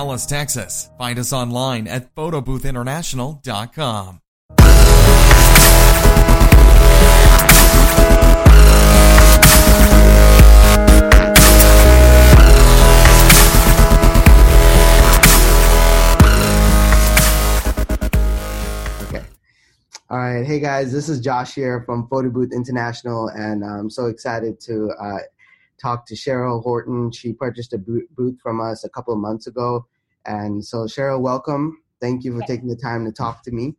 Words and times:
Dallas, 0.00 0.24
Texas. 0.24 0.88
Find 0.96 1.18
us 1.18 1.30
online 1.30 1.86
at 1.86 2.14
photoboothinternational.com. 2.14 4.20
All 20.08 20.18
right. 20.18 20.46
Hey 20.46 20.60
guys, 20.60 20.90
this 20.90 21.10
is 21.10 21.20
Josh 21.20 21.54
here 21.54 21.82
from 21.84 22.08
Photo 22.08 22.30
Booth 22.30 22.54
International, 22.54 23.28
and 23.28 23.62
I'm 23.62 23.90
so 23.90 24.06
excited 24.06 24.58
to 24.60 24.90
uh, 24.98 25.18
talk 25.80 26.06
to 26.06 26.14
Cheryl 26.14 26.62
Horton. 26.62 27.12
She 27.12 27.34
purchased 27.34 27.74
a 27.74 27.78
booth 27.78 28.40
from 28.42 28.62
us 28.62 28.84
a 28.84 28.88
couple 28.88 29.12
of 29.12 29.20
months 29.20 29.46
ago. 29.46 29.86
And 30.26 30.64
so, 30.64 30.84
Cheryl, 30.84 31.20
welcome. 31.20 31.82
Thank 32.00 32.24
you 32.24 32.36
for 32.36 32.44
taking 32.46 32.68
the 32.68 32.76
time 32.76 33.04
to 33.04 33.12
talk 33.12 33.42
to 33.44 33.50
me. 33.50 33.76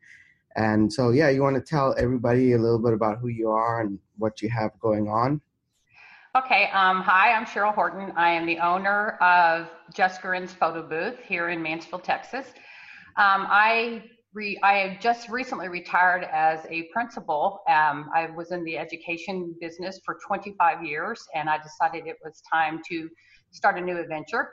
And 0.55 0.91
so, 0.91 1.11
yeah, 1.11 1.29
you 1.29 1.41
want 1.41 1.55
to 1.55 1.61
tell 1.61 1.95
everybody 1.97 2.53
a 2.53 2.57
little 2.57 2.79
bit 2.79 2.93
about 2.93 3.19
who 3.19 3.29
you 3.29 3.49
are 3.49 3.81
and 3.81 3.99
what 4.17 4.41
you 4.41 4.49
have 4.49 4.71
going 4.79 5.07
on? 5.07 5.41
Okay. 6.35 6.69
Um, 6.71 7.01
hi, 7.01 7.33
I'm 7.33 7.45
Cheryl 7.45 7.73
Horton. 7.73 8.13
I 8.15 8.29
am 8.29 8.45
the 8.45 8.59
owner 8.59 9.17
of 9.21 9.69
Just 9.93 10.21
Grins 10.21 10.53
Photo 10.53 10.81
Booth 10.81 11.19
here 11.19 11.49
in 11.49 11.61
Mansfield, 11.61 12.03
Texas. 12.03 12.47
Um, 13.17 13.45
I 13.49 14.03
re- 14.33 14.57
I 14.63 14.97
just 15.01 15.27
recently 15.27 15.67
retired 15.67 16.23
as 16.31 16.65
a 16.69 16.83
principal. 16.93 17.59
Um, 17.67 18.09
I 18.15 18.29
was 18.33 18.51
in 18.51 18.63
the 18.63 18.77
education 18.77 19.53
business 19.59 19.99
for 20.05 20.19
25 20.25 20.85
years, 20.85 21.21
and 21.35 21.49
I 21.49 21.57
decided 21.57 22.07
it 22.07 22.15
was 22.23 22.41
time 22.51 22.81
to 22.89 23.09
start 23.51 23.77
a 23.77 23.81
new 23.81 23.97
adventure. 23.97 24.51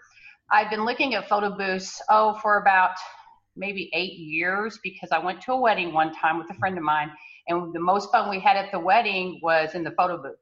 I've 0.51 0.71
been 0.71 0.87
looking 0.87 1.15
at 1.15 1.29
photo 1.29 1.51
booths, 1.51 2.01
oh, 2.09 2.39
for 2.41 2.59
about 2.59 2.93
maybe 3.55 3.91
eight 3.93 4.15
years 4.15 4.79
because 4.83 5.11
I 5.13 5.19
went 5.19 5.43
to 5.43 5.53
a 5.53 5.61
wedding 5.61 5.93
one 5.93 6.15
time 6.15 6.39
with 6.39 6.49
a 6.51 6.55
friend 6.55 6.79
of 6.79 6.85
mine, 6.85 7.11
and 7.49 7.73
the 7.75 7.81
most 7.81 8.11
fun 8.11 8.31
we 8.31 8.41
had 8.41 8.57
at 8.57 8.73
the 8.73 8.79
wedding 8.79 9.41
was 9.43 9.75
in 9.75 9.85
the 9.85 9.91
photo 9.91 10.17
booth. 10.17 10.39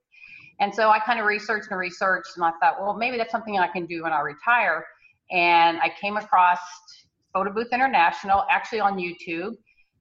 And 0.60 0.72
so 0.72 0.90
I 0.90 1.00
kind 1.00 1.18
of 1.18 1.27
researched 1.27 1.68
and 1.70 1.78
researched, 1.78 2.36
and 2.36 2.44
I 2.44 2.52
thought, 2.60 2.80
well, 2.80 2.94
maybe 2.94 3.16
that's 3.16 3.32
something 3.32 3.58
I 3.58 3.66
can 3.66 3.84
do 3.86 4.04
when 4.04 4.12
I 4.12 4.20
retire. 4.20 4.86
And 5.32 5.78
I 5.80 5.90
came 6.00 6.16
across 6.16 6.60
Photo 7.32 7.52
Booth 7.52 7.72
International, 7.72 8.44
actually 8.50 8.80
on 8.80 8.96
YouTube. 8.96 9.56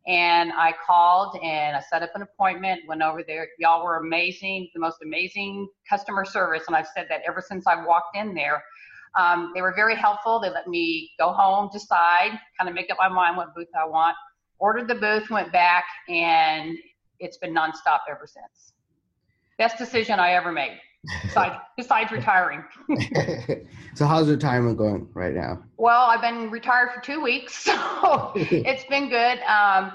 And 0.07 0.53
I 0.53 0.71
called 0.85 1.35
and 1.43 1.75
I 1.75 1.81
set 1.89 2.03
up 2.03 2.11
an 2.13 2.21
appointment, 2.21 2.81
went 2.87 3.01
over 3.01 3.23
there. 3.27 3.47
Y'all 3.57 3.83
were 3.83 3.97
amazing, 3.97 4.69
the 4.75 4.79
most 4.79 4.97
amazing 5.03 5.67
customer 5.89 6.23
service. 6.25 6.63
And 6.67 6.75
I've 6.75 6.85
said 6.95 7.07
that 7.09 7.21
ever 7.27 7.43
since 7.45 7.65
I 7.65 7.83
walked 7.83 8.15
in 8.15 8.35
there. 8.35 8.63
Um, 9.17 9.51
they 9.55 9.61
were 9.61 9.73
very 9.75 9.95
helpful. 9.95 10.39
They 10.39 10.49
let 10.49 10.67
me 10.67 11.11
go 11.19 11.31
home, 11.31 11.69
decide, 11.71 12.39
kind 12.59 12.69
of 12.69 12.73
make 12.73 12.91
up 12.91 12.97
my 12.99 13.09
mind 13.09 13.37
what 13.37 13.55
booth 13.55 13.67
I 13.79 13.87
want. 13.87 14.15
Ordered 14.59 14.87
the 14.87 14.95
booth, 14.95 15.29
went 15.29 15.51
back, 15.51 15.85
and 16.09 16.77
it's 17.19 17.37
been 17.37 17.53
nonstop 17.53 17.99
ever 18.09 18.25
since. 18.25 18.73
Best 19.57 19.77
decision 19.77 20.19
I 20.19 20.33
ever 20.33 20.51
made 20.51 20.79
besides, 21.23 21.55
besides 21.77 22.11
retiring. 22.11 22.63
so 23.95 24.05
how's 24.05 24.29
retirement 24.29 24.77
going 24.77 25.07
right 25.13 25.33
now? 25.33 25.63
Well, 25.77 26.03
I've 26.05 26.21
been 26.21 26.49
retired 26.49 26.89
for 26.93 27.01
two 27.01 27.21
weeks, 27.21 27.55
so 27.63 28.31
it's 28.35 28.85
been 28.85 29.09
good. 29.09 29.39
Um, 29.39 29.93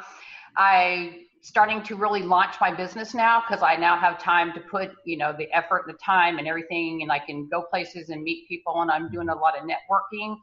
I 0.57 1.25
starting 1.43 1.83
to 1.83 1.97
really 1.97 2.23
launch 2.23 2.57
my 2.61 2.73
business 2.73 3.15
now 3.15 3.43
because 3.47 3.63
I 3.63 3.77
now 3.77 3.97
have 3.97 4.19
time 4.19 4.53
to 4.53 4.61
put, 4.61 4.91
you 5.05 5.17
know, 5.17 5.35
the 5.37 5.51
effort 5.53 5.85
and 5.87 5.95
the 5.95 5.99
time 5.99 6.39
and 6.39 6.47
everything, 6.47 7.03
and 7.03 7.11
I 7.11 7.19
can 7.19 7.49
go 7.49 7.63
places 7.63 8.11
and 8.11 8.23
meet 8.23 8.47
people, 8.49 8.83
and 8.83 8.91
I'm 8.91 9.11
doing 9.11 9.29
a 9.29 9.35
lot 9.35 9.55
of 9.57 9.65
networking. 9.65 10.37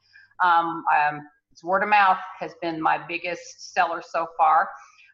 Um, 0.43 0.83
um, 0.95 1.21
word 1.63 1.83
of 1.83 1.89
mouth 1.89 2.19
has 2.39 2.53
been 2.61 2.81
my 2.81 2.99
biggest 3.07 3.73
seller 3.73 4.01
so 4.07 4.27
far. 4.37 4.69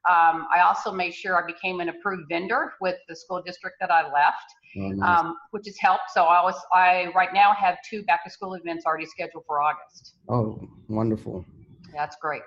Um, 0.09 0.47
I 0.53 0.59
also 0.59 0.91
made 0.91 1.13
sure 1.13 1.41
I 1.41 1.45
became 1.45 1.79
an 1.79 1.87
approved 1.87 2.27
vendor 2.27 2.73
with 2.81 2.97
the 3.07 3.15
school 3.15 3.41
district 3.41 3.77
that 3.79 3.89
I 3.89 4.03
left, 4.03 4.53
oh, 4.77 4.89
nice. 4.89 5.19
um, 5.19 5.37
which 5.51 5.65
has 5.65 5.77
helped. 5.77 6.11
So 6.13 6.23
I 6.23 6.43
was, 6.43 6.55
I 6.73 7.07
right 7.15 7.33
now 7.33 7.53
have 7.53 7.77
two 7.89 8.03
back 8.03 8.25
to 8.25 8.29
school 8.29 8.55
events 8.55 8.85
already 8.85 9.05
scheduled 9.05 9.45
for 9.47 9.61
August. 9.61 10.15
Oh, 10.27 10.59
wonderful. 10.89 11.45
That's 11.93 12.17
great. 12.21 12.41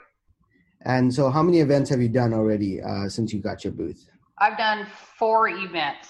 And 0.82 1.12
so, 1.12 1.30
how 1.30 1.42
many 1.42 1.60
events 1.60 1.90
have 1.90 2.00
you 2.00 2.08
done 2.08 2.32
already 2.32 2.80
uh, 2.82 3.08
since 3.08 3.32
you 3.32 3.40
got 3.40 3.64
your 3.64 3.72
booth? 3.72 4.08
I've 4.38 4.58
done 4.58 4.86
four 5.18 5.48
events. 5.48 6.08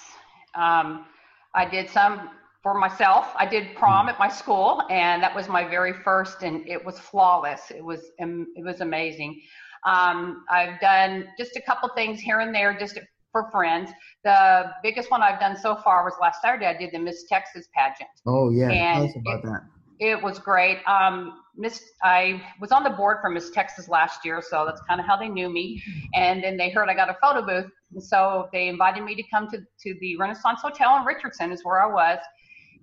Um, 0.55 1.07
I 1.55 1.65
did 1.69 1.89
some 1.89 2.31
for 2.63 2.75
myself. 2.75 3.29
I 3.37 3.47
did 3.47 3.77
prom 3.77 4.07
mm. 4.07 4.11
at 4.11 4.19
my 4.19 4.29
school, 4.29 4.83
and 4.91 5.23
that 5.23 5.35
was 5.35 5.49
my 5.49 5.63
very 5.65 5.93
first, 5.93 6.43
and 6.43 6.67
it 6.69 6.85
was 6.85 6.99
flawless. 6.99 7.71
It 7.71 7.85
was 7.85 8.11
it 8.19 8.65
was 8.65 8.81
amazing. 8.81 9.41
Um, 9.85 10.45
I've 10.51 10.81
done 10.81 11.29
just 11.39 11.57
a 11.57 11.63
couple 11.63 11.89
things 11.95 12.21
here 12.21 12.41
and 12.41 12.53
there, 12.53 12.77
just 12.77 12.99
for 13.31 13.51
friends. 13.53 13.91
The 14.25 14.73
biggest 14.83 15.11
one 15.11 15.23
I've 15.23 15.39
done 15.39 15.57
so 15.57 15.77
far 15.77 16.05
was 16.05 16.15
last 16.21 16.43
Saturday. 16.43 16.67
I 16.67 16.77
did 16.77 16.91
the 16.93 16.99
Miss 16.99 17.25
Texas 17.29 17.69
pageant. 17.73 18.11
Oh 18.27 18.51
yeah, 18.51 18.71
and 18.71 18.97
tell 18.97 19.05
us 19.05 19.17
about 19.17 19.39
it, 19.39 19.43
that. 19.45 19.63
It 19.99 20.23
was 20.23 20.39
great. 20.39 20.79
Um, 20.87 21.41
Miss, 21.57 21.83
I 22.03 22.43
was 22.61 22.71
on 22.71 22.85
the 22.85 22.91
board 22.91 23.19
for 23.23 23.31
Miss 23.31 23.51
Texas 23.51 23.89
last 23.89 24.25
year, 24.25 24.43
so 24.47 24.65
that's 24.67 24.81
kind 24.89 25.01
of 25.01 25.07
how 25.07 25.17
they 25.17 25.29
knew 25.29 25.49
me. 25.49 25.83
And 26.15 26.43
then 26.43 26.57
they 26.57 26.71
heard 26.71 26.89
I 26.89 26.95
got 26.95 27.09
a 27.09 27.17
photo 27.23 27.45
booth, 27.45 27.71
and 27.93 28.03
so 28.03 28.49
they 28.53 28.69
invited 28.69 29.05
me 29.05 29.15
to 29.15 29.23
come 29.33 29.49
to 29.51 29.59
to 29.59 29.99
the 30.01 30.17
Renaissance 30.17 30.61
Hotel 30.61 30.97
in 30.99 31.05
Richardson, 31.05 31.51
is 31.51 31.65
where 31.65 31.83
I 31.83 31.93
was. 31.93 32.19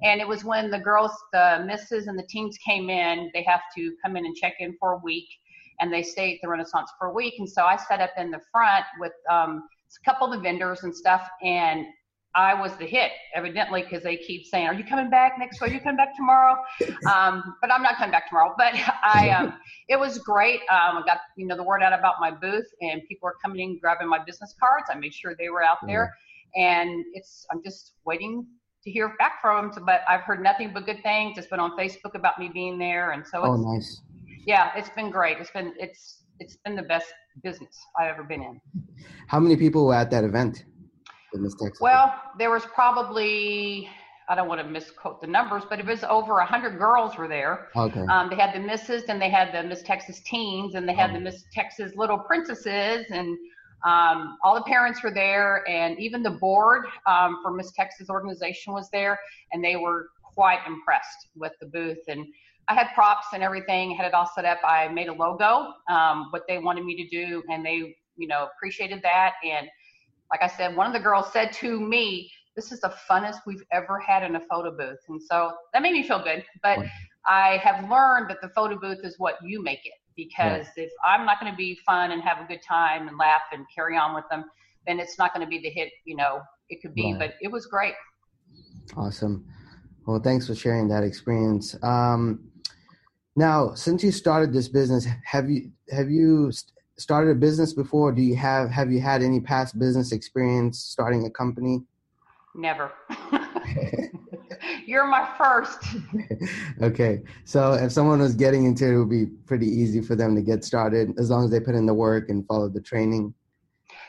And 0.01 0.19
it 0.19 0.27
was 0.27 0.43
when 0.43 0.71
the 0.71 0.79
girls, 0.79 1.11
the 1.31 1.63
misses 1.65 2.07
and 2.07 2.17
the 2.17 2.27
teams 2.29 2.57
came 2.57 2.89
in. 2.89 3.29
They 3.33 3.43
have 3.43 3.61
to 3.77 3.95
come 4.03 4.17
in 4.17 4.25
and 4.25 4.35
check 4.35 4.55
in 4.59 4.75
for 4.79 4.93
a 4.93 4.97
week 4.97 5.27
and 5.79 5.91
they 5.91 6.03
stay 6.03 6.35
at 6.35 6.39
the 6.41 6.47
Renaissance 6.47 6.91
for 6.97 7.07
a 7.07 7.13
week. 7.13 7.35
And 7.39 7.49
so 7.49 7.63
I 7.63 7.75
set 7.75 7.99
up 7.99 8.11
in 8.17 8.31
the 8.31 8.39
front 8.51 8.85
with 8.99 9.13
um, 9.29 9.63
a 10.01 10.09
couple 10.09 10.27
of 10.27 10.33
the 10.33 10.39
vendors 10.39 10.83
and 10.83 10.95
stuff, 10.95 11.27
and 11.43 11.85
I 12.35 12.53
was 12.53 12.75
the 12.77 12.85
hit, 12.85 13.11
evidently, 13.35 13.83
because 13.83 14.03
they 14.03 14.17
keep 14.17 14.45
saying, 14.45 14.67
"Are 14.67 14.73
you 14.73 14.83
coming 14.83 15.09
back 15.09 15.33
next 15.37 15.61
week? 15.61 15.71
Are 15.71 15.73
you 15.73 15.79
coming 15.79 15.97
back 15.97 16.15
tomorrow?" 16.15 16.55
Um, 17.11 17.55
but 17.61 17.71
I'm 17.71 17.83
not 17.83 17.97
coming 17.97 18.11
back 18.11 18.27
tomorrow. 18.29 18.53
But 18.57 18.73
I, 19.03 19.29
um, 19.29 19.53
it 19.87 19.99
was 19.99 20.17
great. 20.17 20.61
Um, 20.61 20.97
I 20.97 21.03
got 21.05 21.19
you 21.37 21.45
know 21.45 21.55
the 21.55 21.63
word 21.63 21.83
out 21.83 21.97
about 21.97 22.15
my 22.19 22.31
booth, 22.31 22.67
and 22.81 23.01
people 23.07 23.27
are 23.27 23.35
coming 23.43 23.59
in 23.59 23.79
grabbing 23.79 24.09
my 24.09 24.23
business 24.23 24.55
cards. 24.59 24.87
I 24.89 24.95
made 24.95 25.13
sure 25.13 25.35
they 25.37 25.49
were 25.49 25.63
out 25.63 25.77
there, 25.85 26.13
and 26.55 27.05
it's 27.13 27.45
I'm 27.51 27.63
just 27.63 27.93
waiting 28.05 28.45
to 28.83 28.91
hear 28.91 29.15
back 29.19 29.41
from 29.41 29.71
them. 29.71 29.85
But 29.85 30.01
I've 30.07 30.21
heard 30.21 30.41
nothing 30.41 30.73
but 30.73 30.85
good 30.85 31.03
things. 31.03 31.37
It's 31.37 31.47
been 31.47 31.59
on 31.59 31.77
Facebook 31.77 32.15
about 32.15 32.39
me 32.39 32.49
being 32.53 32.77
there, 32.77 33.11
and 33.11 33.25
so 33.25 33.43
oh, 33.43 33.55
nice 33.55 34.01
yeah, 34.45 34.71
it's 34.75 34.89
been 34.89 35.09
great. 35.09 35.37
It's 35.39 35.51
been 35.51 35.73
it's 35.77 36.23
it's 36.39 36.57
been 36.57 36.75
the 36.75 36.83
best 36.83 37.07
business 37.43 37.77
I've 37.99 38.09
ever 38.09 38.23
been 38.23 38.41
in. 38.41 38.61
How 39.27 39.39
many 39.39 39.55
people 39.55 39.87
were 39.87 39.95
at 39.95 40.11
that 40.11 40.23
event 40.23 40.65
in 41.33 41.43
Miss 41.43 41.55
Texas? 41.55 41.79
Well, 41.81 42.13
there 42.37 42.51
was 42.51 42.65
probably 42.65 43.89
I 44.29 44.35
don't 44.35 44.47
want 44.47 44.61
to 44.61 44.67
misquote 44.67 45.19
the 45.19 45.27
numbers, 45.27 45.63
but 45.69 45.79
it 45.79 45.85
was 45.85 46.03
over 46.05 46.39
a 46.39 46.45
hundred 46.45 46.77
girls 46.77 47.17
were 47.17 47.27
there. 47.27 47.67
Okay. 47.75 48.05
Um, 48.09 48.29
they 48.29 48.37
had 48.37 48.55
the 48.55 48.59
misses, 48.59 49.03
and 49.09 49.21
they 49.21 49.29
had 49.29 49.53
the 49.53 49.67
Miss 49.67 49.83
Texas 49.83 50.21
teens, 50.21 50.75
and 50.75 50.87
they 50.87 50.93
had 50.93 51.11
oh. 51.11 51.13
the 51.13 51.19
Miss 51.19 51.43
Texas 51.51 51.93
little 51.95 52.19
princesses, 52.19 53.05
and 53.09 53.37
um, 53.85 54.37
all 54.43 54.55
the 54.55 54.63
parents 54.63 55.03
were 55.03 55.13
there, 55.13 55.67
and 55.69 55.99
even 55.99 56.23
the 56.23 56.31
board 56.31 56.85
um, 57.05 57.39
for 57.43 57.51
Miss 57.51 57.73
Texas 57.73 58.09
organization 58.09 58.71
was 58.71 58.89
there, 58.91 59.19
and 59.51 59.63
they 59.63 59.75
were 59.75 60.07
quite 60.23 60.59
impressed 60.65 61.27
with 61.35 61.51
the 61.59 61.67
booth 61.67 61.99
and 62.07 62.25
I 62.67 62.75
had 62.75 62.87
props 62.93 63.27
and 63.33 63.43
everything, 63.43 63.95
had 63.95 64.05
it 64.05 64.13
all 64.13 64.29
set 64.33 64.45
up. 64.45 64.59
I 64.63 64.87
made 64.87 65.09
a 65.09 65.13
logo, 65.13 65.73
um, 65.89 66.27
what 66.29 66.43
they 66.47 66.59
wanted 66.59 66.85
me 66.85 66.95
to 66.95 67.07
do, 67.09 67.43
and 67.49 67.65
they, 67.65 67.95
you 68.15 68.27
know, 68.27 68.47
appreciated 68.55 69.01
that. 69.03 69.33
And 69.43 69.67
like 70.33 70.41
I 70.41 70.47
said, 70.57 70.75
one 70.75 70.87
of 70.87 70.93
the 70.93 70.99
girls 70.99 71.31
said 71.31 71.53
to 71.61 71.79
me, 71.79 72.31
"This 72.55 72.71
is 72.71 72.81
the 72.81 72.91
funnest 73.07 73.41
we've 73.45 73.61
ever 73.71 73.99
had 73.99 74.23
in 74.23 74.35
a 74.35 74.39
photo 74.39 74.75
booth," 74.75 74.97
and 75.07 75.21
so 75.21 75.53
that 75.73 75.83
made 75.83 75.93
me 75.93 76.01
feel 76.01 76.23
good. 76.23 76.43
But 76.63 76.79
I 77.27 77.57
have 77.57 77.87
learned 77.87 78.31
that 78.31 78.41
the 78.41 78.49
photo 78.49 78.79
booth 78.79 79.01
is 79.03 79.19
what 79.19 79.35
you 79.43 79.61
make 79.61 79.85
it. 79.85 79.93
Because 80.15 80.65
if 80.75 80.91
I'm 81.05 81.25
not 81.25 81.39
going 81.39 81.51
to 81.51 81.55
be 81.57 81.79
fun 81.85 82.11
and 82.11 82.21
have 82.23 82.43
a 82.43 82.47
good 82.47 82.61
time 82.67 83.07
and 83.07 83.17
laugh 83.17 83.43
and 83.51 83.65
carry 83.73 83.95
on 83.95 84.15
with 84.15 84.25
them, 84.31 84.45
then 84.87 84.99
it's 84.99 85.19
not 85.19 85.33
going 85.35 85.45
to 85.45 85.49
be 85.49 85.59
the 85.59 85.69
hit. 85.69 85.91
You 86.05 86.15
know, 86.15 86.41
it 86.69 86.81
could 86.81 86.95
be, 86.95 87.13
right. 87.13 87.19
but 87.19 87.33
it 87.39 87.51
was 87.51 87.67
great. 87.67 87.93
Awesome. 88.97 89.45
Well, 90.07 90.19
thanks 90.19 90.47
for 90.47 90.55
sharing 90.55 90.87
that 90.89 91.03
experience. 91.03 91.75
Um, 91.83 92.49
now, 93.35 93.75
since 93.75 94.03
you 94.03 94.11
started 94.11 94.51
this 94.51 94.67
business, 94.67 95.07
have 95.25 95.49
you 95.49 95.71
have 95.89 96.09
you 96.09 96.51
started 96.97 97.31
a 97.31 97.35
business 97.35 97.73
before? 97.73 98.11
Do 98.11 98.21
you 98.21 98.35
have 98.35 98.69
have 98.69 98.91
you 98.91 98.99
had 98.99 99.21
any 99.21 99.39
past 99.39 99.77
business 99.77 100.11
experience 100.11 100.79
starting 100.79 101.25
a 101.25 101.29
company? 101.29 101.83
Never. 102.55 102.91
You're 104.85 105.07
my 105.07 105.27
first. 105.37 105.79
okay. 106.81 107.21
So 107.45 107.73
if 107.73 107.91
someone 107.91 108.19
was 108.19 108.35
getting 108.35 108.65
into 108.65 108.85
it, 108.85 108.93
it 108.93 108.97
would 108.97 109.09
be 109.09 109.25
pretty 109.25 109.67
easy 109.67 110.01
for 110.01 110.15
them 110.15 110.35
to 110.35 110.41
get 110.41 110.63
started 110.63 111.13
as 111.17 111.29
long 111.29 111.45
as 111.45 111.51
they 111.51 111.59
put 111.59 111.75
in 111.75 111.85
the 111.85 111.93
work 111.93 112.29
and 112.29 112.45
follow 112.47 112.69
the 112.69 112.81
training. 112.81 113.33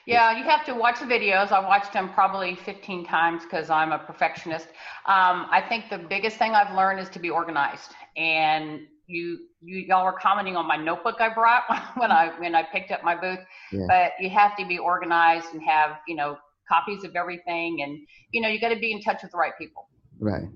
Yeah, 0.07 0.37
you 0.37 0.45
have 0.45 0.67
to 0.67 0.75
watch 0.75 1.01
the 1.01 1.07
videos. 1.07 1.51
I 1.51 1.61
watched 1.61 1.95
them 1.95 2.11
probably 2.13 2.57
15 2.57 3.07
times 3.07 3.43
because 3.43 3.71
I'm 3.71 3.93
a 3.93 3.99
perfectionist. 3.99 4.67
Um, 5.07 5.47
I 5.51 5.65
think 5.67 5.89
the 5.89 5.99
biggest 5.99 6.37
thing 6.37 6.53
I've 6.53 6.75
learned 6.77 7.01
is 7.01 7.09
to 7.11 7.19
be 7.19 7.31
organized. 7.31 7.95
And 8.17 8.81
you 9.07 9.39
you 9.61 9.79
y'all 9.79 10.05
were 10.05 10.19
commenting 10.19 10.57
on 10.57 10.67
my 10.67 10.77
notebook 10.77 11.21
I 11.21 11.33
brought 11.33 11.65
when 11.97 12.11
I 12.11 12.33
when 12.39 12.55
I 12.55 12.63
picked 12.63 12.91
up 12.91 13.05
my 13.05 13.15
booth. 13.15 13.41
Yeah. 13.73 13.87
But 13.89 14.13
you 14.21 14.31
have 14.31 14.57
to 14.57 14.67
be 14.67 14.79
organized 14.79 15.47
and 15.53 15.63
have 15.63 15.99
you 16.07 16.17
know 16.17 16.37
copies 16.69 17.05
of 17.05 17.15
everything, 17.17 17.83
and 17.83 17.99
you 18.33 18.41
know 18.41 18.49
you 18.49 18.61
got 18.61 18.71
to 18.71 18.79
be 18.79 18.93
in 18.93 19.01
touch 19.03 19.23
with 19.23 19.33
the 19.33 19.39
right 19.39 19.53
people. 19.59 19.89
Right. 20.19 20.49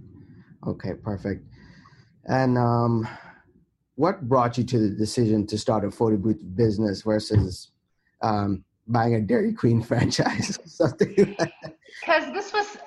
Okay. 0.67 0.95
Perfect. 0.95 1.45
And 2.25 2.59
um, 2.59 3.09
what 3.95 4.29
brought 4.29 4.59
you 4.59 4.65
to 4.65 4.79
the 4.79 4.91
decision 4.91 5.47
to 5.47 5.59
start 5.59 5.85
a 5.85 5.91
photo 5.91 6.17
booth 6.17 6.41
business 6.55 7.03
versus 7.03 7.71
um, 8.23 8.65
buying 8.87 9.15
a 9.15 9.21
Dairy 9.21 9.53
Queen 9.53 9.83
franchise? 9.85 10.59
Or 10.59 10.69
something. 10.69 11.15
Because 12.01 12.33
this 12.33 12.53
was 12.53 12.79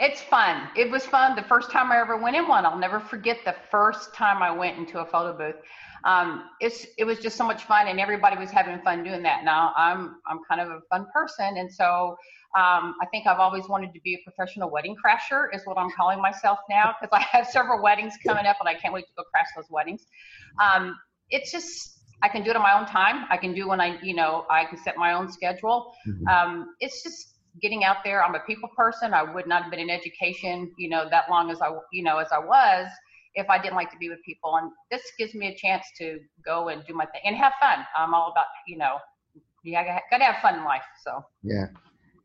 it's 0.00 0.22
fun. 0.22 0.68
It 0.76 0.90
was 0.90 1.04
fun 1.04 1.36
the 1.36 1.42
first 1.42 1.70
time 1.70 1.92
I 1.92 2.00
ever 2.00 2.16
went 2.16 2.34
in 2.34 2.48
one. 2.48 2.64
I'll 2.64 2.78
never 2.78 2.98
forget 2.98 3.38
the 3.44 3.54
first 3.70 4.14
time 4.14 4.42
I 4.42 4.50
went 4.50 4.78
into 4.78 5.00
a 5.00 5.04
photo 5.04 5.36
booth. 5.36 5.60
Um, 6.04 6.44
it's 6.60 6.86
it 6.96 7.04
was 7.04 7.18
just 7.18 7.36
so 7.36 7.46
much 7.46 7.64
fun, 7.64 7.86
and 7.88 8.00
everybody 8.00 8.38
was 8.38 8.50
having 8.50 8.80
fun 8.80 9.04
doing 9.04 9.22
that. 9.24 9.44
Now 9.44 9.74
I'm 9.76 10.16
I'm 10.26 10.40
kind 10.48 10.62
of 10.62 10.68
a 10.68 10.80
fun 10.90 11.06
person, 11.12 11.58
and 11.58 11.70
so 11.70 12.16
um, 12.56 12.94
I 13.02 13.06
think 13.12 13.26
I've 13.26 13.38
always 13.38 13.68
wanted 13.68 13.92
to 13.92 14.00
be 14.00 14.14
a 14.14 14.18
professional 14.24 14.70
wedding 14.70 14.96
crasher, 14.96 15.54
is 15.54 15.62
what 15.66 15.76
I'm 15.76 15.90
calling 15.94 16.20
myself 16.20 16.58
now, 16.70 16.94
because 16.98 17.12
I 17.12 17.20
have 17.36 17.46
several 17.46 17.82
weddings 17.82 18.14
coming 18.26 18.46
up, 18.46 18.56
and 18.58 18.68
I 18.68 18.74
can't 18.74 18.94
wait 18.94 19.06
to 19.06 19.12
go 19.16 19.24
crash 19.30 19.48
those 19.54 19.66
weddings. 19.70 20.06
Um, 20.60 20.96
it's 21.28 21.52
just 21.52 21.98
I 22.22 22.28
can 22.28 22.42
do 22.42 22.50
it 22.50 22.56
on 22.56 22.62
my 22.62 22.78
own 22.78 22.86
time. 22.86 23.26
I 23.28 23.36
can 23.36 23.52
do 23.52 23.68
when 23.68 23.82
I 23.82 24.00
you 24.02 24.14
know 24.14 24.46
I 24.48 24.64
can 24.64 24.78
set 24.78 24.96
my 24.96 25.12
own 25.12 25.30
schedule. 25.30 25.92
Mm-hmm. 26.08 26.26
Um, 26.26 26.74
it's 26.80 27.02
just 27.02 27.34
getting 27.60 27.84
out 27.84 27.98
there. 28.04 28.22
I'm 28.24 28.34
a 28.34 28.40
people 28.40 28.68
person. 28.76 29.14
I 29.14 29.22
would 29.22 29.46
not 29.46 29.62
have 29.62 29.70
been 29.70 29.80
in 29.80 29.90
education, 29.90 30.72
you 30.76 30.88
know, 30.88 31.08
that 31.10 31.30
long 31.30 31.50
as 31.50 31.60
I, 31.60 31.70
you 31.92 32.02
know, 32.02 32.18
as 32.18 32.28
I 32.32 32.38
was, 32.38 32.88
if 33.34 33.48
I 33.48 33.60
didn't 33.60 33.76
like 33.76 33.90
to 33.92 33.98
be 33.98 34.08
with 34.08 34.22
people. 34.24 34.56
And 34.56 34.70
this 34.90 35.02
gives 35.18 35.34
me 35.34 35.48
a 35.48 35.54
chance 35.54 35.84
to 35.98 36.18
go 36.44 36.68
and 36.68 36.84
do 36.86 36.94
my 36.94 37.06
thing 37.06 37.22
and 37.24 37.36
have 37.36 37.52
fun. 37.60 37.84
I'm 37.96 38.14
all 38.14 38.30
about, 38.30 38.46
you 38.66 38.78
know, 38.78 38.98
you 39.62 39.72
got 39.72 39.84
to 40.18 40.24
have 40.24 40.40
fun 40.42 40.56
in 40.56 40.64
life. 40.64 40.82
So 41.04 41.24
yeah. 41.42 41.66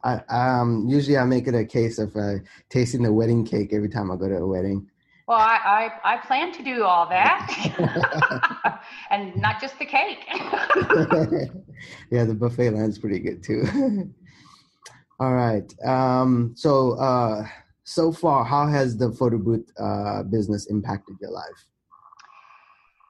I, 0.03 0.21
um, 0.29 0.85
usually 0.87 1.17
I 1.17 1.25
make 1.25 1.47
it 1.47 1.55
a 1.55 1.65
case 1.65 1.97
of 1.97 2.15
uh, 2.15 2.35
tasting 2.69 3.01
the 3.01 3.11
wedding 3.11 3.43
cake 3.43 3.73
every 3.73 3.89
time 3.89 4.11
I 4.11 4.15
go 4.15 4.29
to 4.29 4.37
a 4.37 4.47
wedding. 4.47 4.87
Well, 5.27 5.39
I, 5.39 5.89
I, 6.03 6.13
I 6.13 6.17
plan 6.17 6.51
to 6.53 6.63
do 6.63 6.83
all 6.83 7.09
that, 7.09 8.81
and 9.09 9.35
not 9.37 9.59
just 9.59 9.79
the 9.79 9.85
cake. 9.85 10.19
yeah, 12.11 12.25
the 12.25 12.35
buffet 12.35 12.69
line's 12.69 12.99
pretty 12.99 13.17
good 13.17 13.41
too. 13.41 14.13
All 15.19 15.33
right. 15.33 15.73
Um, 15.85 16.53
so, 16.55 16.93
uh, 16.99 17.47
so 17.83 18.11
far, 18.11 18.43
how 18.43 18.67
has 18.67 18.97
the 18.97 19.11
photo 19.11 19.37
booth 19.37 19.71
uh, 19.79 20.23
business 20.23 20.65
impacted 20.67 21.15
your 21.21 21.31
life? 21.31 21.67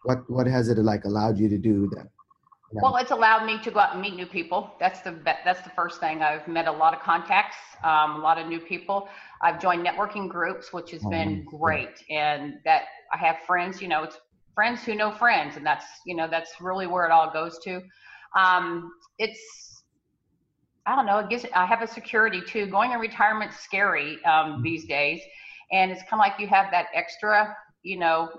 What 0.04 0.30
What 0.30 0.48
has 0.48 0.69
it 0.69 0.78
like 0.78 1.06
allowed 1.06 1.40
you 1.40 1.50
to 1.50 1.57
do 1.57 1.90
that? 1.96 2.07
Well, 2.72 2.98
it's 2.98 3.12
allowed 3.12 3.46
me 3.46 3.60
to 3.63 3.72
go 3.72 3.80
out 3.80 3.94
and 3.94 4.02
meet 4.02 4.16
new 4.16 4.25
people. 4.25 4.72
That's 4.80 5.00
the 5.02 5.19
that's 5.24 5.62
the 5.62 5.69
first 5.69 6.00
thing. 6.00 6.22
I've 6.22 6.48
met 6.48 6.68
a 6.68 6.72
lot 6.72 6.94
of 6.94 7.00
contacts, 7.00 7.56
um, 7.84 8.16
a 8.16 8.19
lot 8.19 8.38
of 8.38 8.48
new 8.48 8.60
people. 8.60 9.07
I've 9.42 9.62
joined 9.62 9.86
networking 9.86 10.30
groups, 10.30 10.74
which 10.74 10.92
has 10.92 11.02
oh, 11.06 11.10
been 11.10 11.46
great, 11.46 12.04
and 12.10 12.56
that 12.66 12.84
I 13.13 13.18
have 13.18 13.38
friends. 13.48 13.81
You 13.81 13.88
know, 13.88 14.04
it's 14.04 14.19
friends 14.54 14.84
who 14.84 14.94
know 14.96 15.12
friends, 15.12 15.56
and 15.56 15.66
that's 15.66 15.86
you 16.06 16.16
know 16.16 16.28
that's 16.28 16.60
really 16.60 16.86
where 16.86 17.06
it 17.06 17.12
all 17.12 17.31
goes 17.31 17.60
to. 17.60 17.81
Um, 18.38 18.92
it's 19.19 19.75
I 20.85 20.95
don't 20.95 21.05
know. 21.05 21.19
It 21.19 21.29
gives 21.29 21.45
I 21.53 21.65
have 21.65 21.81
a 21.81 21.87
security 21.87 22.41
too. 22.41 22.67
Going 22.67 22.91
in 22.91 22.99
retirement's 22.99 23.57
scary 23.57 24.23
um, 24.25 24.53
mm-hmm. 24.53 24.63
these 24.63 24.85
days, 24.85 25.21
and 25.71 25.91
it's 25.91 26.01
kind 26.01 26.13
of 26.13 26.19
like 26.19 26.39
you 26.39 26.47
have 26.47 26.71
that 26.71 26.87
extra, 26.93 27.55
you 27.83 27.97
know, 27.97 28.29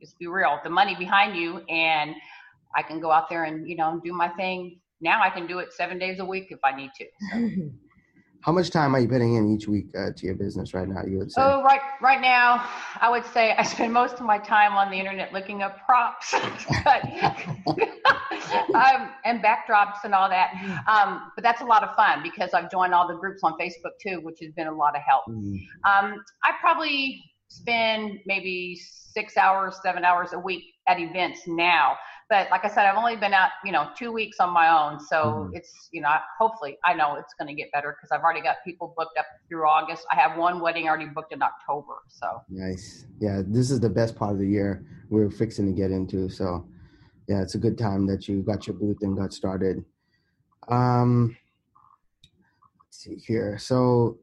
let's 0.00 0.14
be 0.14 0.26
real, 0.26 0.58
the 0.64 0.70
money 0.70 0.94
behind 0.94 1.36
you, 1.36 1.58
and 1.68 2.14
I 2.74 2.82
can 2.82 3.00
go 3.00 3.10
out 3.10 3.28
there 3.28 3.44
and 3.44 3.68
you 3.68 3.76
know 3.76 4.00
do 4.02 4.12
my 4.12 4.28
thing. 4.28 4.80
Now 5.00 5.22
I 5.22 5.30
can 5.30 5.46
do 5.46 5.58
it 5.58 5.72
seven 5.72 5.98
days 5.98 6.20
a 6.20 6.24
week 6.24 6.48
if 6.50 6.58
I 6.64 6.74
need 6.74 6.90
to. 6.98 7.06
So. 7.32 7.70
How 8.42 8.52
much 8.52 8.70
time 8.70 8.94
are 8.94 9.00
you 9.00 9.08
putting 9.08 9.34
in 9.34 9.54
each 9.54 9.68
week 9.68 9.88
uh, 9.94 10.12
to 10.16 10.26
your 10.26 10.34
business 10.34 10.72
right 10.72 10.88
now? 10.88 11.04
You 11.04 11.18
would 11.18 11.30
say. 11.30 11.42
Oh, 11.42 11.62
right, 11.62 11.80
right 12.00 12.22
now, 12.22 12.66
I 12.98 13.10
would 13.10 13.26
say 13.26 13.52
I 13.52 13.62
spend 13.62 13.92
most 13.92 14.14
of 14.14 14.22
my 14.22 14.38
time 14.38 14.72
on 14.72 14.90
the 14.90 14.96
internet 14.96 15.34
looking 15.34 15.62
up 15.62 15.84
props, 15.84 16.34
but 16.84 17.02
um, 18.74 19.10
and 19.24 19.42
backdrops 19.42 20.04
and 20.04 20.14
all 20.14 20.28
that. 20.28 20.52
Um, 20.86 21.30
but 21.34 21.42
that's 21.42 21.60
a 21.60 21.64
lot 21.64 21.82
of 21.82 21.94
fun 21.94 22.22
because 22.22 22.54
I've 22.54 22.70
joined 22.70 22.94
all 22.94 23.08
the 23.08 23.16
groups 23.16 23.42
on 23.42 23.54
Facebook 23.58 23.98
too, 24.00 24.20
which 24.22 24.38
has 24.42 24.52
been 24.52 24.66
a 24.66 24.74
lot 24.74 24.96
of 24.96 25.02
help. 25.02 25.24
Mm. 25.28 25.58
Um, 25.84 26.22
I 26.42 26.52
probably 26.60 27.22
spend 27.48 28.20
maybe 28.26 28.80
six 29.12 29.36
hours, 29.36 29.78
seven 29.82 30.04
hours 30.04 30.32
a 30.32 30.38
week 30.38 30.64
at 30.86 31.00
events 31.00 31.42
now 31.46 31.96
but 32.30 32.48
like 32.52 32.64
I 32.64 32.68
said, 32.68 32.86
I've 32.86 32.96
only 32.96 33.16
been 33.16 33.34
out, 33.34 33.50
you 33.64 33.72
know, 33.72 33.88
two 33.98 34.12
weeks 34.12 34.38
on 34.38 34.50
my 34.50 34.68
own. 34.68 35.00
So 35.00 35.16
mm-hmm. 35.16 35.56
it's, 35.56 35.88
you 35.90 36.00
know, 36.00 36.08
hopefully 36.38 36.78
I 36.84 36.94
know 36.94 37.16
it's 37.16 37.34
going 37.34 37.48
to 37.48 37.60
get 37.60 37.72
better 37.72 37.90
because 37.90 38.16
I've 38.16 38.22
already 38.22 38.40
got 38.40 38.58
people 38.64 38.94
booked 38.96 39.18
up 39.18 39.26
through 39.48 39.68
August. 39.68 40.06
I 40.12 40.14
have 40.14 40.38
one 40.38 40.60
wedding 40.60 40.88
already 40.88 41.06
booked 41.06 41.32
in 41.32 41.42
October. 41.42 41.94
So 42.06 42.40
nice. 42.48 43.04
Yeah. 43.18 43.42
This 43.44 43.72
is 43.72 43.80
the 43.80 43.90
best 43.90 44.14
part 44.14 44.32
of 44.32 44.38
the 44.38 44.46
year 44.46 44.86
we're 45.10 45.28
fixing 45.28 45.66
to 45.66 45.72
get 45.72 45.90
into. 45.90 46.28
So 46.28 46.64
yeah, 47.30 47.42
it's 47.42 47.54
a 47.54 47.58
good 47.58 47.78
time 47.78 48.08
that 48.08 48.26
you 48.26 48.42
got 48.42 48.66
your 48.66 48.74
booth 48.74 49.02
and 49.02 49.16
got 49.16 49.32
started. 49.32 49.84
Um, 50.66 51.36
let's 52.80 52.98
see 53.04 53.14
here. 53.14 53.56
So 53.56 54.18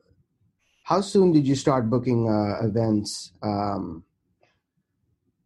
how 0.83 0.99
soon 0.99 1.31
did 1.31 1.47
you 1.47 1.55
start 1.55 1.89
booking 1.89 2.27
uh, 2.27 2.67
events 2.67 3.31
um, 3.41 4.03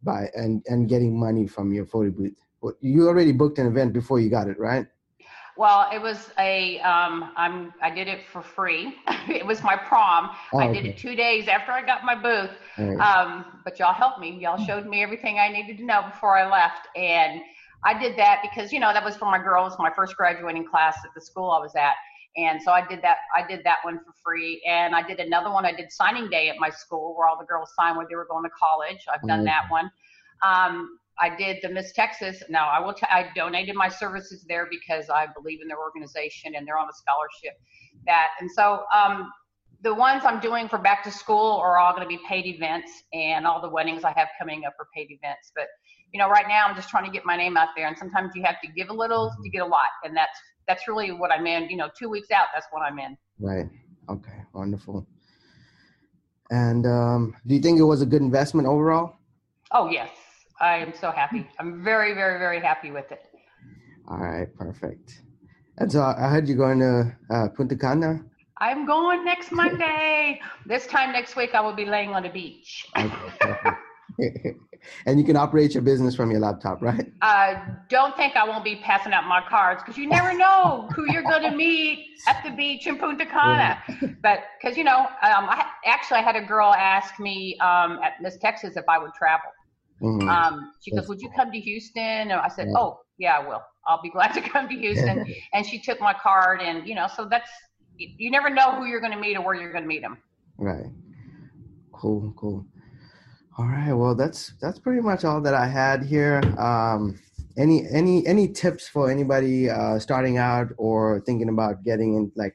by 0.02 0.28
and, 0.34 0.60
and 0.66 0.88
getting 0.88 1.16
money 1.16 1.46
from 1.46 1.72
your 1.72 1.86
photo 1.86 2.10
booth? 2.10 2.34
you 2.80 3.06
already 3.06 3.32
booked 3.32 3.58
an 3.58 3.66
event 3.68 3.92
before 3.92 4.18
you 4.18 4.28
got 4.28 4.48
it, 4.48 4.58
right? 4.58 4.86
Well, 5.56 5.88
it 5.92 6.00
was 6.00 6.30
a 6.38 6.80
um, 6.80 7.32
I'm 7.36 7.74
I 7.82 7.90
did 7.90 8.08
it 8.08 8.20
for 8.32 8.42
free. 8.42 8.96
it 9.28 9.44
was 9.44 9.62
my 9.62 9.76
prom. 9.76 10.30
Oh, 10.52 10.58
I 10.58 10.72
did 10.72 10.86
it 10.86 10.96
two 10.96 11.14
days 11.14 11.46
after 11.46 11.72
I 11.72 11.84
got 11.84 12.04
my 12.04 12.14
booth. 12.14 12.50
Right. 12.78 12.98
Um, 12.98 13.60
but 13.64 13.78
y'all 13.78 13.92
helped 13.92 14.18
me. 14.18 14.38
Y'all 14.40 14.64
showed 14.64 14.86
me 14.86 15.02
everything 15.02 15.38
I 15.38 15.48
needed 15.48 15.76
to 15.78 15.84
know 15.84 16.02
before 16.10 16.38
I 16.38 16.50
left, 16.50 16.88
and 16.96 17.42
I 17.84 17.98
did 17.98 18.16
that 18.16 18.42
because 18.42 18.72
you 18.72 18.80
know 18.80 18.92
that 18.92 19.04
was 19.04 19.16
for 19.16 19.26
my 19.26 19.38
girls, 19.38 19.74
my 19.78 19.92
first 19.94 20.16
graduating 20.16 20.66
class 20.66 20.96
at 21.04 21.10
the 21.14 21.20
school 21.20 21.50
I 21.50 21.58
was 21.58 21.74
at. 21.76 21.94
And 22.34 22.62
so 22.62 22.72
I 22.72 22.86
did 22.86 23.02
that. 23.02 23.18
I 23.36 23.46
did 23.46 23.62
that 23.64 23.78
one 23.82 23.98
for 23.98 24.14
free, 24.24 24.62
and 24.66 24.94
I 24.94 25.02
did 25.02 25.20
another 25.20 25.50
one. 25.50 25.66
I 25.66 25.72
did 25.72 25.92
signing 25.92 26.30
day 26.30 26.48
at 26.48 26.56
my 26.58 26.70
school 26.70 27.14
where 27.14 27.28
all 27.28 27.38
the 27.38 27.44
girls 27.44 27.70
signed 27.78 27.98
when 27.98 28.06
they 28.08 28.16
were 28.16 28.24
going 28.24 28.44
to 28.44 28.50
college. 28.50 29.04
I've 29.12 29.20
done 29.28 29.40
mm-hmm. 29.40 29.46
that 29.46 29.70
one. 29.70 29.90
Um, 30.42 30.98
I 31.18 31.34
did 31.34 31.58
the 31.62 31.68
Miss 31.68 31.92
Texas. 31.92 32.42
Now 32.48 32.68
I 32.68 32.80
will. 32.80 32.94
T- 32.94 33.06
I 33.10 33.30
donated 33.34 33.74
my 33.74 33.88
services 33.88 34.44
there 34.48 34.66
because 34.70 35.10
I 35.10 35.26
believe 35.34 35.60
in 35.60 35.68
their 35.68 35.78
organization 35.78 36.54
and 36.54 36.66
they're 36.66 36.78
on 36.78 36.88
a 36.88 36.92
scholarship. 36.92 37.60
That 38.06 38.28
and 38.40 38.50
so 38.50 38.84
um, 38.94 39.30
the 39.82 39.94
ones 39.94 40.22
I'm 40.24 40.40
doing 40.40 40.68
for 40.68 40.78
back 40.78 41.02
to 41.04 41.10
school 41.10 41.58
are 41.62 41.78
all 41.78 41.92
going 41.92 42.04
to 42.04 42.08
be 42.08 42.20
paid 42.28 42.46
events, 42.46 42.90
and 43.12 43.46
all 43.46 43.60
the 43.60 43.68
weddings 43.68 44.04
I 44.04 44.12
have 44.16 44.28
coming 44.38 44.64
up 44.64 44.74
are 44.78 44.88
paid 44.94 45.10
events. 45.10 45.52
But 45.54 45.66
you 46.12 46.18
know, 46.18 46.28
right 46.28 46.46
now 46.48 46.64
I'm 46.66 46.76
just 46.76 46.88
trying 46.88 47.04
to 47.04 47.10
get 47.10 47.24
my 47.24 47.36
name 47.36 47.56
out 47.56 47.68
there, 47.76 47.86
and 47.86 47.98
sometimes 47.98 48.32
you 48.34 48.42
have 48.44 48.60
to 48.62 48.68
give 48.68 48.88
a 48.90 48.94
little 48.94 49.32
to 49.42 49.48
get 49.50 49.62
a 49.62 49.66
lot, 49.66 49.90
and 50.04 50.16
that's 50.16 50.38
that's 50.66 50.88
really 50.88 51.12
what 51.12 51.30
I'm 51.30 51.46
in. 51.46 51.68
You 51.68 51.76
know, 51.76 51.88
two 51.98 52.08
weeks 52.08 52.30
out, 52.30 52.46
that's 52.54 52.66
what 52.70 52.80
I'm 52.80 52.98
in. 52.98 53.16
Right. 53.38 53.66
Okay. 54.08 54.42
Wonderful. 54.52 55.06
And 56.50 56.86
um, 56.86 57.36
do 57.46 57.54
you 57.54 57.60
think 57.60 57.78
it 57.78 57.84
was 57.84 58.02
a 58.02 58.06
good 58.06 58.20
investment 58.20 58.68
overall? 58.68 59.16
Oh 59.70 59.88
yes, 59.88 60.10
I 60.60 60.78
am 60.78 60.92
so 60.98 61.10
happy. 61.10 61.48
I'm 61.58 61.82
very, 61.82 62.14
very, 62.14 62.38
very 62.38 62.60
happy 62.60 62.90
with 62.90 63.10
it. 63.10 63.22
All 64.08 64.18
right, 64.18 64.48
perfect. 64.56 65.22
And 65.78 65.90
so 65.90 66.02
I 66.02 66.28
heard 66.28 66.48
you're 66.48 66.56
going 66.56 66.80
to 66.80 67.16
uh, 67.30 67.48
Punta 67.56 67.76
Cana. 67.76 68.20
I'm 68.58 68.86
going 68.86 69.24
next 69.24 69.50
Monday. 69.50 70.40
this 70.66 70.86
time 70.86 71.12
next 71.12 71.34
week, 71.34 71.54
I 71.54 71.60
will 71.60 71.74
be 71.74 71.84
laying 71.84 72.10
on 72.10 72.22
the 72.22 72.28
beach. 72.28 72.86
Okay, 72.96 74.54
and 75.06 75.18
you 75.18 75.24
can 75.24 75.36
operate 75.36 75.74
your 75.74 75.82
business 75.82 76.14
from 76.14 76.30
your 76.30 76.40
laptop, 76.40 76.82
right? 76.82 77.10
I 77.22 77.60
don't 77.88 78.16
think 78.16 78.36
I 78.36 78.46
won't 78.46 78.64
be 78.64 78.76
passing 78.76 79.12
out 79.12 79.24
my 79.26 79.42
cards 79.48 79.82
because 79.82 79.96
you 79.96 80.06
never 80.08 80.36
know 80.36 80.88
who 80.94 81.10
you're 81.10 81.22
going 81.22 81.42
to 81.50 81.56
meet 81.56 82.18
at 82.28 82.42
the 82.44 82.50
beach 82.50 82.86
in 82.86 82.98
Punta 82.98 83.26
Cana. 83.26 83.82
Yeah. 83.88 84.08
But 84.22 84.44
because 84.60 84.76
you 84.76 84.84
know, 84.84 84.98
um, 84.98 85.48
I 85.48 85.66
actually 85.84 86.18
I 86.18 86.22
had 86.22 86.36
a 86.36 86.44
girl 86.44 86.72
ask 86.72 87.18
me 87.18 87.58
um, 87.58 87.98
at 88.02 88.20
Miss 88.20 88.36
Texas 88.36 88.76
if 88.76 88.84
I 88.88 88.98
would 88.98 89.14
travel. 89.14 89.50
Mm-hmm. 90.02 90.28
Um, 90.28 90.72
she 90.80 90.90
goes, 90.90 91.08
"Would 91.08 91.20
you 91.20 91.30
come 91.30 91.52
to 91.52 91.60
Houston?" 91.60 92.02
And 92.02 92.32
I 92.32 92.48
said, 92.48 92.68
yeah. 92.68 92.78
"Oh, 92.78 93.00
yeah, 93.18 93.38
I 93.38 93.46
will. 93.46 93.62
I'll 93.86 94.02
be 94.02 94.10
glad 94.16 94.32
to 94.34 94.40
come 94.40 94.68
to 94.68 94.74
Houston." 94.74 95.24
and 95.52 95.66
she 95.66 95.78
took 95.78 96.00
my 96.00 96.12
card, 96.12 96.60
and 96.60 96.86
you 96.86 96.94
know, 96.94 97.06
so 97.06 97.26
that's 97.26 97.50
you 97.96 98.30
never 98.30 98.50
know 98.50 98.74
who 98.74 98.86
you're 98.86 99.00
going 99.00 99.12
to 99.12 99.18
meet 99.18 99.36
or 99.36 99.44
where 99.44 99.54
you're 99.54 99.72
going 99.72 99.84
to 99.84 99.88
meet 99.88 100.02
them. 100.02 100.18
Right. 100.58 100.86
Cool. 101.92 102.34
Cool. 102.36 102.66
All 103.58 103.66
right. 103.66 103.92
Well, 103.92 104.14
that's 104.14 104.54
that's 104.60 104.78
pretty 104.78 105.02
much 105.02 105.24
all 105.24 105.40
that 105.42 105.54
I 105.54 105.66
had 105.66 106.02
here. 106.02 106.40
Um, 106.58 107.20
any 107.56 107.86
any 107.90 108.26
any 108.26 108.48
tips 108.48 108.88
for 108.88 109.10
anybody 109.10 109.70
uh, 109.70 109.98
starting 109.98 110.38
out 110.38 110.68
or 110.78 111.20
thinking 111.20 111.48
about 111.48 111.84
getting 111.84 112.16
in 112.16 112.32
like 112.34 112.54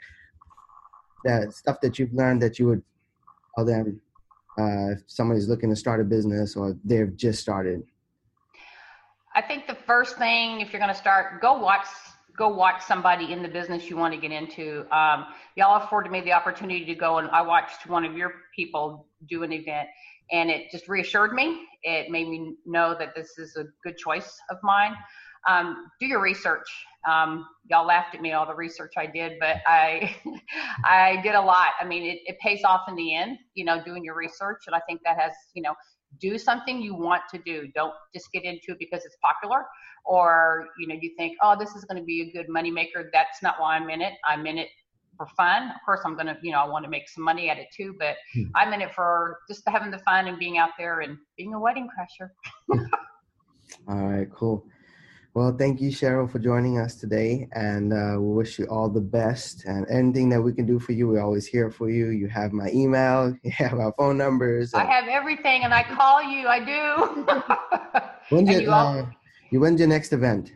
that 1.24 1.54
stuff 1.54 1.80
that 1.82 2.00
you've 2.00 2.14
learned 2.14 2.42
that 2.42 2.60
you 2.60 2.68
would 2.68 2.84
tell 3.56 3.66
them 3.66 4.02
uh, 4.58 4.92
if 4.92 5.04
somebody's 5.08 5.48
looking 5.48 5.70
to 5.70 5.76
start 5.76 6.02
a 6.02 6.04
business 6.04 6.56
or 6.56 6.76
they've 6.84 7.16
just 7.16 7.40
started? 7.40 7.84
I 9.36 9.42
think 9.42 9.68
the 9.68 9.78
first 9.86 10.18
thing, 10.18 10.62
if 10.62 10.74
you're 10.74 10.80
going 10.80 10.94
to 10.94 11.00
start, 11.00 11.42
go 11.42 11.60
watch 11.60 11.86
go 12.38 12.50
watch 12.50 12.84
somebody 12.84 13.34
in 13.34 13.42
the 13.42 13.48
business 13.48 13.90
you 13.90 13.98
want 13.98 14.14
to 14.14 14.20
get 14.20 14.32
into. 14.32 14.86
Um, 14.96 15.26
y'all 15.56 15.84
afforded 15.84 16.12
me 16.12 16.22
the 16.22 16.34
opportunity 16.34 16.86
to 16.86 16.94
go 16.94 17.18
and 17.18 17.30
I 17.32 17.42
watched 17.42 17.88
one 17.88 18.06
of 18.06 18.16
your 18.16 18.32
people 18.56 19.08
do 19.28 19.42
an 19.42 19.52
event 19.52 19.90
and 20.32 20.50
it 20.50 20.70
just 20.72 20.88
reassured 20.88 21.34
me. 21.34 21.66
It 21.82 22.12
made 22.12 22.28
me 22.28 22.56
know 22.66 22.96
that 22.98 23.16
this 23.16 23.40
is 23.40 23.58
a 23.58 23.66
good 23.84 23.98
choice 23.98 24.40
of 24.52 24.58
mine. 24.62 24.94
Um, 25.48 25.88
do 26.00 26.08
your 26.08 26.22
research. 26.22 26.68
Um, 27.08 27.46
y'all 27.70 27.86
laughed 27.86 28.16
at 28.16 28.22
me 28.22 28.34
all 28.34 28.46
the 28.46 28.56
research 28.56 28.94
I 28.98 29.06
did, 29.06 29.34
but 29.40 29.58
I 29.66 30.16
I 30.84 31.22
did 31.22 31.36
a 31.36 31.42
lot. 31.42 31.72
I 31.80 31.86
mean, 31.86 32.04
it, 32.04 32.20
it 32.26 32.40
pays 32.40 32.64
off 32.64 32.82
in 32.88 32.96
the 32.96 33.16
end, 33.16 33.38
you 33.54 33.66
know, 33.66 33.84
doing 33.84 34.04
your 34.04 34.16
research, 34.16 34.64
and 34.68 34.76
I 34.76 34.82
think 34.88 35.02
that 35.06 35.18
has, 35.20 35.32
you 35.54 35.62
know, 35.62 35.74
do 36.20 36.38
something 36.38 36.82
you 36.82 36.96
want 36.96 37.24
to 37.32 37.40
do. 37.40 37.68
Don't 37.76 37.94
just 38.14 38.32
get 38.32 38.44
into 38.44 38.72
it 38.72 38.80
because 38.80 39.06
it's 39.06 39.18
popular, 39.24 39.66
or 40.06 40.68
you 40.80 40.88
know, 40.88 40.96
you 41.00 41.12
think, 41.18 41.38
oh, 41.42 41.56
this 41.58 41.76
is 41.76 41.86
going 41.86 42.00
to 42.00 42.06
be 42.06 42.30
a 42.30 42.32
good 42.38 42.50
money 42.50 42.72
maker. 42.72 43.10
That's 43.14 43.42
not 43.42 43.60
why 43.60 43.76
I'm 43.76 43.90
in 43.90 44.02
it. 44.02 44.14
I'm 44.26 44.46
in 44.46 44.58
it 44.58 44.70
for 45.18 45.28
fun. 45.36 45.70
Of 45.70 45.78
course, 45.86 46.02
I'm 46.06 46.14
going 46.14 46.28
to, 46.28 46.38
you 46.42 46.52
know, 46.52 46.60
I 46.60 46.68
want 46.68 46.86
to 46.86 46.90
make 46.90 47.10
some 47.10 47.24
money 47.24 47.50
at 47.50 47.58
it 47.58 47.68
too, 47.76 47.96
but 48.00 48.16
hmm. 48.34 48.44
I'm 48.56 48.72
in 48.74 48.82
it 48.82 48.94
for 48.94 49.40
just 49.50 49.64
having 49.68 49.92
the 49.92 50.00
fun 50.00 50.28
and 50.28 50.38
being 50.38 50.58
out 50.58 50.72
there 50.78 51.02
and 51.02 51.18
being 51.38 51.54
a 51.54 51.60
wedding 51.60 51.88
crasher. 51.88 52.30
All 53.88 54.08
right, 54.08 54.28
cool. 54.32 54.66
Well, 55.38 55.56
thank 55.56 55.80
you, 55.80 55.92
Cheryl, 55.92 56.28
for 56.28 56.40
joining 56.40 56.80
us 56.80 56.96
today, 56.96 57.48
and 57.52 57.94
uh, 57.94 58.16
we 58.20 58.34
wish 58.34 58.58
you 58.58 58.66
all 58.72 58.90
the 58.90 59.00
best. 59.00 59.66
And 59.66 59.86
anything 59.88 60.30
that 60.30 60.42
we 60.42 60.52
can 60.52 60.66
do 60.66 60.80
for 60.80 60.94
you, 60.94 61.08
we're 61.10 61.22
always 61.22 61.46
here 61.46 61.70
for 61.70 61.92
you. 61.92 62.08
You 62.08 62.28
have 62.28 62.54
my 62.54 62.72
email, 62.72 63.38
you 63.44 63.52
have 63.52 63.76
our 63.78 63.94
phone 64.00 64.18
numbers. 64.18 64.74
I 64.74 64.84
have 64.86 65.08
everything, 65.08 65.64
and 65.64 65.76
I 65.76 65.84
call 65.84 66.24
you. 66.24 66.48
I 66.48 66.60
do. 66.66 68.32
when's, 68.36 68.50
your, 68.50 68.62
you, 68.62 68.72
all- 68.72 68.98
uh, 68.98 69.06
you, 69.52 69.60
when's 69.60 69.80
your 69.80 69.88
next 69.88 70.12
event? 70.12 70.54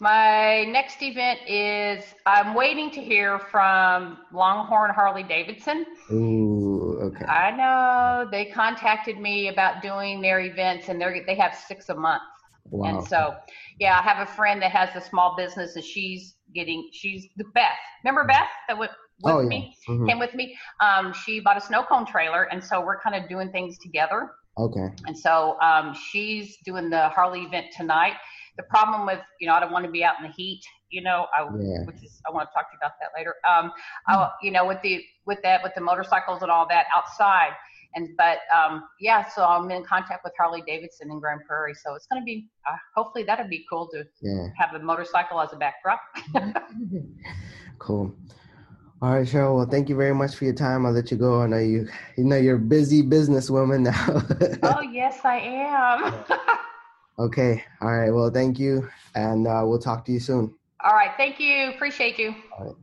My 0.00 0.64
next 0.64 1.02
event 1.02 1.40
is 1.46 2.02
I'm 2.24 2.54
waiting 2.54 2.90
to 2.92 3.02
hear 3.02 3.38
from 3.38 4.20
Longhorn 4.32 4.90
Harley 4.94 5.24
Davidson. 5.24 5.84
Ooh, 6.10 6.98
okay. 7.02 7.26
I 7.26 7.50
know 7.50 8.26
they 8.30 8.46
contacted 8.46 9.18
me 9.20 9.48
about 9.48 9.82
doing 9.82 10.22
their 10.22 10.40
events, 10.40 10.88
and 10.88 10.98
they 10.98 11.22
they 11.26 11.34
have 11.34 11.54
six 11.54 11.90
a 11.90 11.94
month. 11.94 12.22
Wow. 12.70 12.98
And 12.98 13.06
so, 13.06 13.34
yeah, 13.78 13.98
I 13.98 14.02
have 14.02 14.26
a 14.26 14.30
friend 14.30 14.60
that 14.62 14.70
has 14.72 14.88
a 14.94 15.06
small 15.06 15.36
business, 15.36 15.76
and 15.76 15.84
she's 15.84 16.36
getting 16.54 16.88
she's 16.92 17.26
the 17.36 17.44
Beth. 17.54 17.72
Remember 18.04 18.26
Beth 18.26 18.48
that 18.68 18.78
went 18.78 18.92
with 19.22 19.34
oh, 19.34 19.40
yeah. 19.40 19.48
me 19.48 19.76
mm-hmm. 19.88 20.06
came 20.06 20.18
with 20.18 20.34
me. 20.34 20.56
Um, 20.80 21.12
she 21.12 21.40
bought 21.40 21.56
a 21.56 21.60
snow 21.60 21.82
cone 21.82 22.06
trailer, 22.06 22.44
and 22.44 22.62
so 22.62 22.84
we're 22.84 23.00
kind 23.00 23.14
of 23.14 23.28
doing 23.28 23.50
things 23.52 23.78
together. 23.78 24.30
Okay. 24.58 24.88
And 25.06 25.18
so 25.18 25.58
um, 25.60 25.94
she's 25.94 26.56
doing 26.64 26.88
the 26.88 27.08
Harley 27.08 27.42
event 27.42 27.66
tonight 27.76 28.14
the 28.56 28.62
problem 28.64 29.06
with 29.06 29.20
you 29.40 29.46
know 29.46 29.54
I 29.54 29.60
don't 29.60 29.72
want 29.72 29.84
to 29.84 29.90
be 29.90 30.04
out 30.04 30.14
in 30.20 30.26
the 30.26 30.32
heat 30.32 30.62
you 30.90 31.02
know 31.02 31.26
I, 31.34 31.42
yeah. 31.42 31.84
which 31.84 32.02
is 32.02 32.20
I 32.26 32.32
want 32.32 32.48
to 32.48 32.54
talk 32.54 32.70
to 32.70 32.74
you 32.74 32.78
about 32.80 32.92
that 33.00 33.10
later 33.16 33.34
um 33.48 33.72
I, 34.06 34.30
you 34.42 34.50
know 34.50 34.66
with 34.66 34.80
the 34.82 35.02
with 35.26 35.38
that 35.42 35.62
with 35.62 35.72
the 35.74 35.80
motorcycles 35.80 36.42
and 36.42 36.50
all 36.50 36.66
that 36.68 36.86
outside 36.94 37.50
and 37.94 38.08
but 38.16 38.38
um 38.54 38.84
yeah 39.00 39.28
so 39.28 39.44
I'm 39.44 39.70
in 39.70 39.84
contact 39.84 40.24
with 40.24 40.32
Harley 40.38 40.62
Davidson 40.66 41.10
in 41.10 41.20
Grand 41.20 41.42
Prairie 41.46 41.74
so 41.74 41.94
it's 41.94 42.06
going 42.06 42.20
to 42.22 42.24
be 42.24 42.48
uh, 42.68 42.76
hopefully 42.94 43.24
that'll 43.24 43.48
be 43.48 43.64
cool 43.70 43.88
to 43.88 44.04
yeah. 44.20 44.48
have 44.56 44.74
a 44.74 44.84
motorcycle 44.84 45.40
as 45.40 45.52
a 45.52 45.56
backdrop 45.56 46.00
cool 47.78 48.14
all 49.02 49.10
right, 49.10 49.26
Cheryl. 49.26 49.56
Well, 49.56 49.66
thank 49.66 49.90
you 49.90 49.96
very 49.96 50.14
much 50.14 50.34
for 50.34 50.46
your 50.46 50.54
time. 50.54 50.86
I'll 50.86 50.92
let 50.92 51.10
you 51.10 51.18
go. 51.18 51.42
I 51.42 51.46
know 51.46 51.58
you, 51.58 51.86
you 52.16 52.24
know, 52.24 52.36
you're 52.36 52.56
a 52.56 52.58
busy 52.58 53.02
businesswoman 53.02 53.80
now. 53.80 54.22
oh 54.78 54.80
yes, 54.80 55.20
I 55.24 55.40
am. 55.40 56.24
Okay. 57.18 57.62
All 57.80 57.96
right. 57.96 58.10
Well, 58.10 58.30
thank 58.30 58.58
you. 58.58 58.88
And 59.14 59.46
uh, 59.46 59.62
we'll 59.64 59.78
talk 59.78 60.04
to 60.06 60.12
you 60.12 60.20
soon. 60.20 60.54
All 60.82 60.92
right. 60.92 61.12
Thank 61.16 61.38
you. 61.38 61.70
Appreciate 61.70 62.18
you. 62.18 62.34
All 62.58 62.66
right. 62.66 62.74